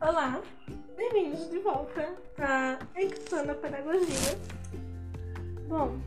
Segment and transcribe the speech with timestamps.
[0.00, 0.40] Olá,
[0.96, 2.78] bem-vindos de volta a
[3.56, 4.38] Pedagogia.
[5.68, 5.98] Bom,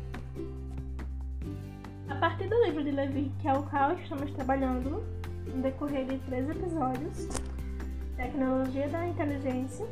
[2.07, 5.03] a partir do livro de Levi, que é o qual estamos trabalhando
[5.45, 7.27] no decorrer de três episódios,
[8.15, 9.85] Tecnologia da Inteligência,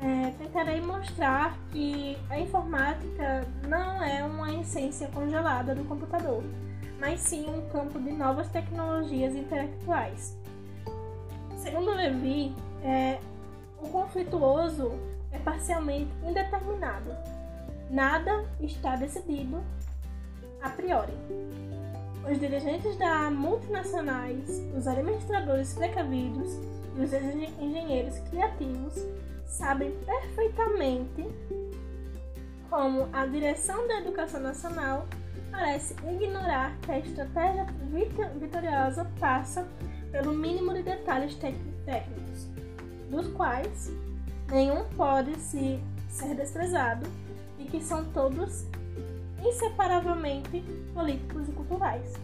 [0.00, 6.44] é, tentarei mostrar que a informática não é uma essência congelada do computador,
[7.00, 10.38] mas sim um campo de novas tecnologias intelectuais.
[11.56, 13.18] Segundo Levi, é,
[13.82, 14.92] o conflituoso
[15.32, 17.10] é parcialmente indeterminado.
[17.90, 19.62] Nada está decidido
[20.62, 21.12] a priori.
[22.30, 26.54] Os dirigentes da multinacionais, os administradores precavidos
[26.96, 28.94] e os engenheiros criativos
[29.46, 31.26] sabem perfeitamente
[32.70, 35.06] como a direção da educação nacional
[35.50, 37.66] parece ignorar que a estratégia
[38.40, 39.68] vitoriosa passa
[40.10, 42.48] pelo mínimo de detalhes técnicos,
[43.10, 43.92] dos quais
[44.50, 47.06] nenhum pode se ser desprezado
[47.58, 48.66] e que são todos
[49.44, 52.14] inseparavelmente políticos e culturais,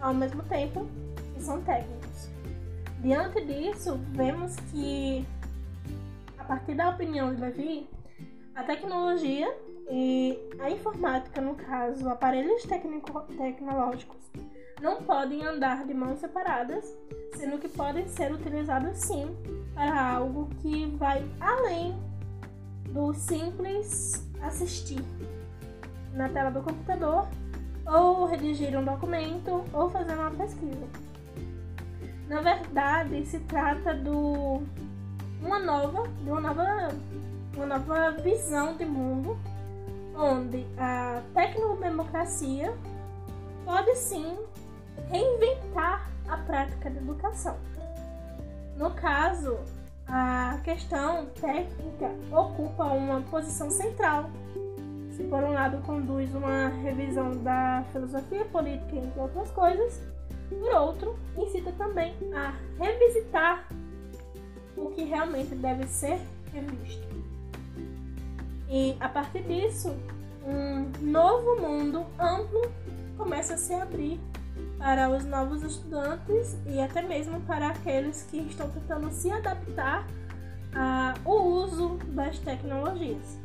[0.00, 0.86] ao mesmo tempo
[1.34, 2.30] que são técnicos.
[3.00, 5.24] Diante disso, vemos que,
[6.38, 7.88] a partir da opinião de Levi,
[8.54, 9.54] a tecnologia
[9.90, 12.62] e a informática, no caso, aparelhos
[13.36, 14.18] tecnológicos,
[14.80, 16.84] não podem andar de mãos separadas,
[17.34, 19.36] sendo que podem ser utilizados sim
[19.74, 21.96] para algo que vai além
[22.90, 25.02] do simples assistir
[26.12, 27.26] na tela do computador,
[27.86, 30.86] ou redigir um documento, ou fazer uma pesquisa.
[32.28, 34.62] Na verdade, se trata do
[35.42, 36.88] uma nova, de uma nova,
[37.54, 39.38] uma nova visão de mundo,
[40.16, 42.74] onde a tecnodemocracia
[43.64, 44.36] pode sim
[45.10, 47.56] reinventar a prática da educação.
[48.76, 49.58] No caso,
[50.06, 54.30] a questão técnica ocupa uma posição central.
[55.12, 60.02] Se por um lado conduz uma revisão da filosofia política, entre outras coisas,
[60.48, 63.66] por outro, incita também a revisitar
[64.76, 66.20] o que realmente deve ser
[66.52, 67.06] revisto.
[68.68, 69.96] E a partir disso,
[70.44, 72.62] um novo mundo amplo
[73.16, 74.20] começa a se abrir
[74.86, 80.06] para os novos estudantes e até mesmo para aqueles que estão tentando se adaptar
[81.24, 83.36] ao uso das tecnologias.